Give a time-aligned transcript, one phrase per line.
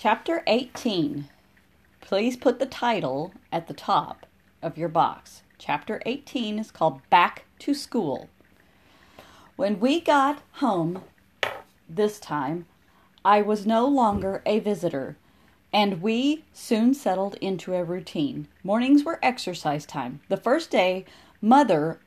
[0.00, 1.28] Chapter 18.
[2.00, 4.26] Please put the title at the top
[4.62, 5.42] of your box.
[5.58, 8.28] Chapter 18 is called Back to School.
[9.56, 11.02] When we got home
[11.88, 12.66] this time,
[13.24, 15.16] I was no longer a visitor,
[15.72, 18.46] and we soon settled into a routine.
[18.62, 20.20] Mornings were exercise time.
[20.28, 21.06] The first day,
[21.42, 21.98] Mother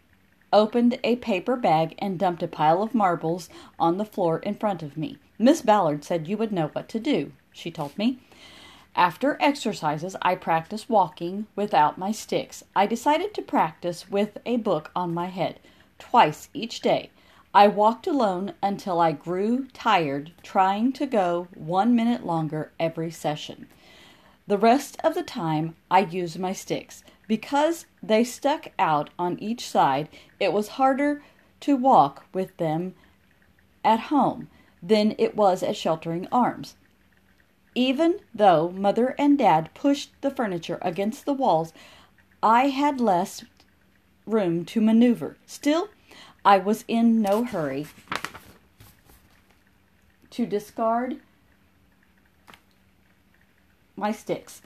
[0.54, 4.82] opened a paper bag and dumped a pile of marbles on the floor in front
[4.82, 5.18] of me.
[5.38, 8.20] Miss Ballard said you would know what to do, she told me.
[8.96, 12.64] After exercises, I practiced walking without my sticks.
[12.76, 15.60] I decided to practice with a book on my head
[15.98, 17.10] twice each day.
[17.54, 23.68] I walked alone until I grew tired trying to go one minute longer every session.
[24.48, 27.04] The rest of the time, I used my sticks.
[27.28, 31.24] Because they stuck out on each side, it was harder
[31.62, 32.94] to walk with them
[33.86, 34.50] at home
[34.84, 36.76] than it was at Sheltering Arms.
[37.74, 41.74] Even though Mother and Dad pushed the furniture against the walls,
[42.44, 43.46] I had less
[44.26, 45.38] room to maneuver.
[45.46, 45.90] Still,
[46.44, 47.88] I was in no hurry
[50.32, 51.20] to discard
[53.96, 54.62] my sticks.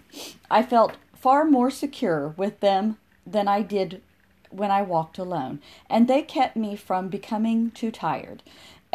[0.50, 4.02] I felt far more secure with them than I did
[4.50, 5.60] when I walked alone,
[5.90, 8.42] and they kept me from becoming too tired.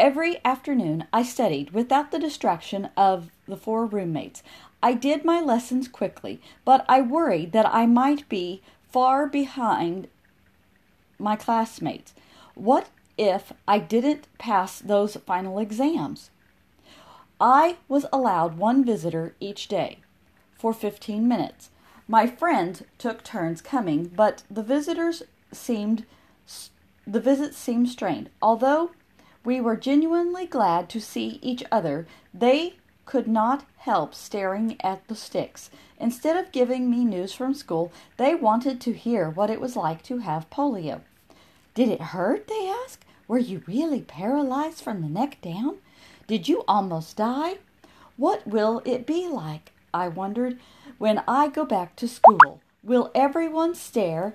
[0.00, 4.42] Every afternoon I studied without the distraction of the four roommates.
[4.82, 10.08] I did my lessons quickly, but I worried that I might be far behind
[11.18, 12.14] my classmates.
[12.54, 16.30] What if I didn't pass those final exams?
[17.38, 19.98] I was allowed one visitor each day
[20.54, 21.68] for 15 minutes.
[22.08, 26.06] My friends took turns coming, but the visitors seemed
[27.06, 28.30] the visits seemed strained.
[28.40, 28.92] Although
[29.44, 32.74] we were genuinely glad to see each other, they
[33.06, 35.70] could not help staring at the sticks.
[35.98, 40.02] Instead of giving me news from school, they wanted to hear what it was like
[40.02, 41.00] to have polio.
[41.74, 42.46] Did it hurt?
[42.46, 43.04] they asked.
[43.26, 45.78] Were you really paralyzed from the neck down?
[46.26, 47.58] Did you almost die?
[48.16, 49.72] What will it be like?
[49.92, 50.58] I wondered.
[50.98, 54.34] When I go back to school, will everyone stare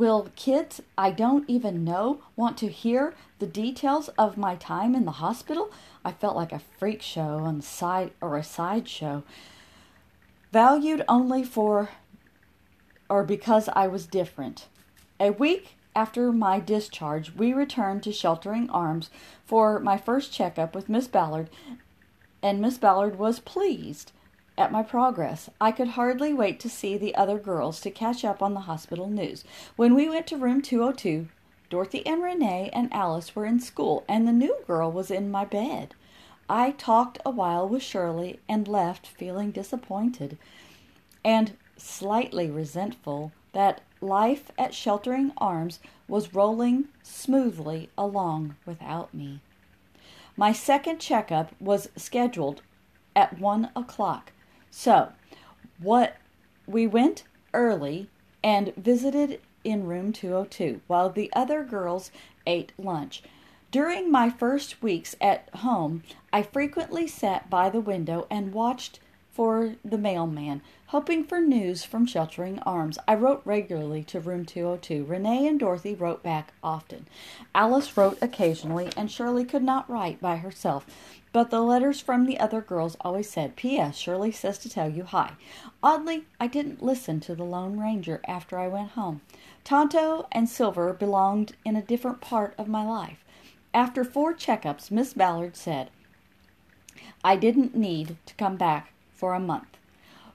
[0.00, 5.04] Will kids I don't even know want to hear the details of my time in
[5.04, 5.70] the hospital?
[6.02, 9.24] I felt like a freak show on side or a sideshow,
[10.52, 11.90] valued only for
[13.10, 14.68] or because I was different.
[15.20, 19.10] A week after my discharge, we returned to Sheltering Arms
[19.44, 21.50] for my first checkup with Miss Ballard,
[22.42, 24.12] and Miss Ballard was pleased
[24.60, 25.48] at my progress.
[25.58, 29.08] I could hardly wait to see the other girls to catch up on the hospital
[29.08, 29.42] news.
[29.76, 31.28] When we went to room 202,
[31.70, 35.46] Dorothy and Renee and Alice were in school, and the new girl was in my
[35.46, 35.94] bed.
[36.46, 40.36] I talked a while with Shirley and left feeling disappointed
[41.24, 49.40] and slightly resentful that life at Sheltering Arms was rolling smoothly along without me.
[50.36, 52.60] My second checkup was scheduled
[53.16, 54.32] at one o'clock.
[54.70, 55.12] So,
[55.78, 56.16] what
[56.66, 58.08] we went early
[58.42, 62.10] and visited in room 202 while the other girls
[62.46, 63.22] ate lunch.
[63.70, 68.98] During my first weeks at home, I frequently sat by the window and watched
[69.32, 72.98] for the mailman, hoping for news from Sheltering Arms.
[73.06, 75.04] I wrote regularly to room 202.
[75.04, 77.06] Renee and Dorothy wrote back often.
[77.54, 80.84] Alice wrote occasionally, and Shirley could not write by herself.
[81.32, 83.96] But the letters from the other girls always said, P.S.
[83.96, 85.34] Shirley says to tell you hi.
[85.82, 89.20] Oddly, I didn't listen to the Lone Ranger after I went home.
[89.62, 93.24] Tonto and Silver belonged in a different part of my life.
[93.72, 95.90] After four checkups, Miss Ballard said,
[97.22, 99.76] I didn't need to come back for a month.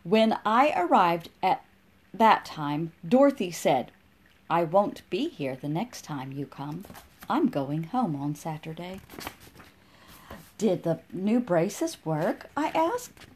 [0.04, 1.66] When I arrived at
[2.14, 3.92] that time, Dorothy said,
[4.50, 6.86] I won't be here the next time you come.
[7.30, 9.02] I'm going home on Saturday.
[10.58, 12.50] Did the new braces work?
[12.56, 13.28] I asked.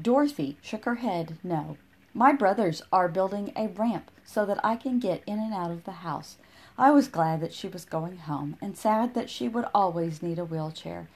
[0.00, 1.76] Dorothy shook her head no.
[2.12, 5.84] My brothers are building a ramp so that I can get in and out of
[5.84, 6.38] the house.
[6.76, 10.38] I was glad that she was going home and sad that she would always need
[10.38, 11.08] a wheelchair.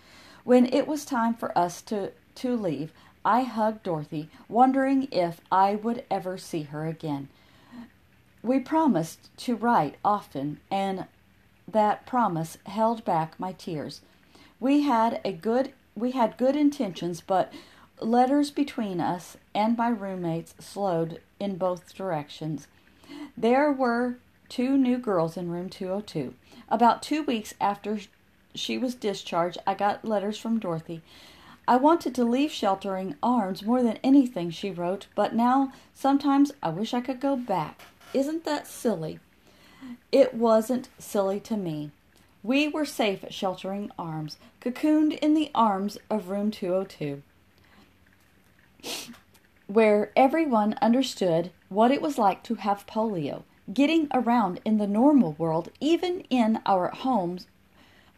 [0.45, 2.93] When it was time for us to, to leave,
[3.25, 7.29] I hugged Dorothy, wondering if I would ever see her again.
[8.43, 11.07] We promised to write often, and
[11.67, 14.01] that promise held back my tears.
[14.61, 17.53] We had a good we had good intentions, but
[18.01, 22.67] letters between us and my roommates slowed in both directions.
[23.37, 24.17] There were
[24.49, 26.35] two new girls in room 202.
[26.69, 28.01] About two weeks after
[28.55, 31.03] she was discharged, I got letters from Dorothy.
[31.67, 36.69] I wanted to leave Sheltering Arms more than anything, she wrote, but now sometimes I
[36.69, 37.83] wish I could go back.
[38.13, 39.19] Isn't that silly?
[40.13, 41.91] It wasn't silly to me.
[42.43, 47.23] We were safe at Sheltering Arms, cocooned in the arms of room 202,
[49.67, 53.45] where everyone understood what it was like to have polio.
[53.73, 57.47] Getting around in the normal world, even in our homes,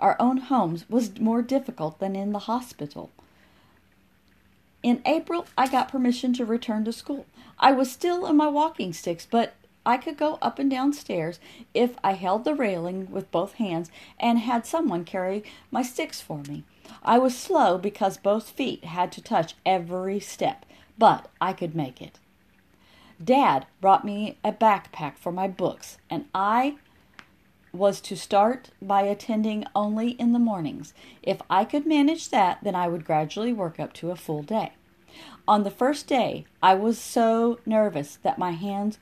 [0.01, 3.11] our own homes, was more difficult than in the hospital.
[4.83, 7.27] In April, I got permission to return to school.
[7.59, 9.55] I was still in my walking sticks, but
[9.87, 11.39] I could go up and down stairs
[11.73, 16.43] if I held the railing with both hands and had someone carry my sticks for
[16.43, 16.65] me.
[17.05, 20.67] I was slow because both feet had to touch every step,
[20.99, 22.19] but I could make it.
[23.23, 26.77] Dad brought me a backpack for my books, and I
[27.73, 30.95] was to start by attending only in the mornings.
[31.23, 34.73] If I could manage that, then I would gradually work up to a full day.
[35.47, 38.99] On the first day, I was so nervous that my hands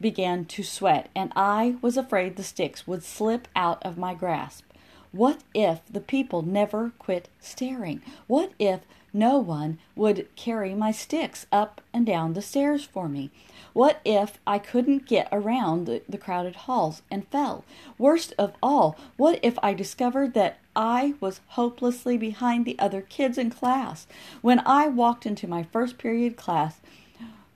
[0.00, 4.64] began to sweat, and I was afraid the sticks would slip out of my grasp.
[5.12, 8.00] What if the people never quit staring?
[8.28, 8.80] What if
[9.12, 13.30] no one would carry my sticks up and down the stairs for me?
[13.72, 17.64] What if I couldn't get around the, the, crowded halls and fell?
[17.98, 23.36] Worst of all, what if I discovered that I was hopelessly behind the other kids
[23.36, 24.06] in class?
[24.42, 26.80] When I walked into my first period class,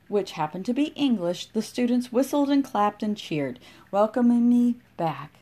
[0.09, 3.59] which happened to be English, the students whistled and clapped and cheered,
[3.91, 5.33] welcoming me back.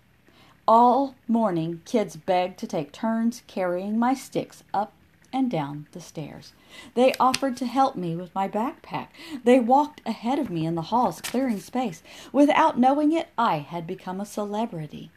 [0.67, 4.93] All morning, kids begged to take turns carrying my sticks up
[5.32, 6.53] and down the stairs.
[6.94, 9.09] They offered to help me with my backpack.
[9.44, 12.03] They walked ahead of me in the halls, clearing space.
[12.32, 15.11] Without knowing it, I had become a celebrity.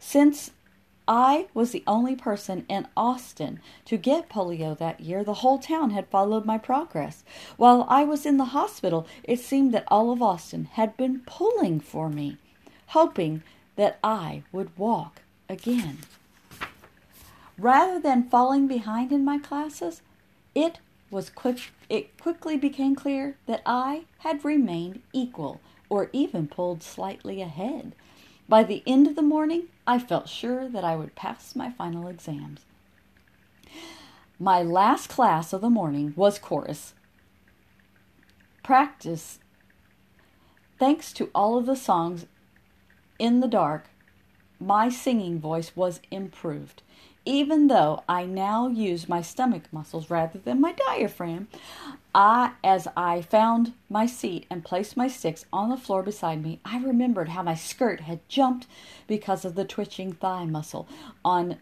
[0.00, 0.52] Since
[1.08, 5.24] I was the only person in Austin to get polio that year.
[5.24, 7.24] The whole town had followed my progress.
[7.56, 11.80] While I was in the hospital, it seemed that all of Austin had been pulling
[11.80, 12.36] for me,
[12.88, 13.42] hoping
[13.76, 16.00] that I would walk again.
[17.56, 20.02] Rather than falling behind in my classes,
[20.54, 20.78] it
[21.10, 27.40] was quick it quickly became clear that I had remained equal or even pulled slightly
[27.40, 27.94] ahead.
[28.48, 32.08] By the end of the morning, I felt sure that I would pass my final
[32.08, 32.64] exams.
[34.38, 36.94] My last class of the morning was chorus.
[38.62, 39.38] Practice.
[40.78, 42.26] Thanks to all of the songs
[43.18, 43.90] in the dark,
[44.60, 46.82] my singing voice was improved.
[47.28, 51.48] Even though I now use my stomach muscles rather than my diaphragm,
[52.14, 56.58] I, as I found my seat and placed my sticks on the floor beside me,
[56.64, 58.66] I remembered how my skirt had jumped
[59.06, 60.88] because of the twitching thigh muscle
[61.22, 61.58] on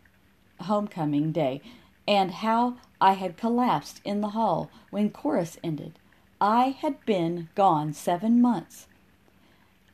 [0.60, 1.60] homecoming day,
[2.06, 5.98] and how I had collapsed in the hall when chorus ended.
[6.40, 8.86] I had been gone seven months.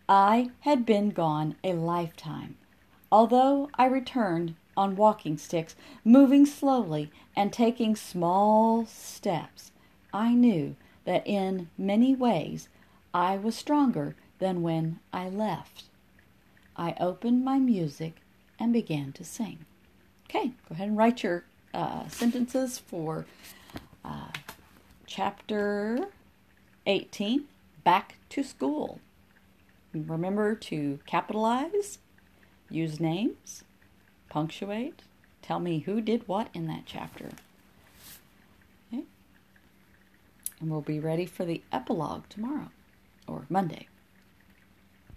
[0.06, 2.58] I had been gone a lifetime.
[3.10, 9.72] Although I returned on walking sticks, moving slowly and taking small steps,
[10.12, 12.68] I knew that in many ways
[13.12, 15.84] I was stronger than when I left.
[16.76, 18.16] I opened my music
[18.58, 19.64] and began to sing.
[20.28, 23.26] Okay, go ahead and write your uh, sentences for
[24.04, 24.28] uh,
[25.06, 26.08] chapter
[26.86, 27.44] 18
[27.84, 29.00] Back to School.
[29.92, 31.98] Remember to capitalize,
[32.70, 33.64] use names,
[34.32, 35.02] punctuate,
[35.42, 37.28] tell me who did what in that chapter.
[38.90, 39.02] Okay?
[40.58, 42.70] And we'll be ready for the epilogue tomorrow
[43.26, 43.88] or Monday.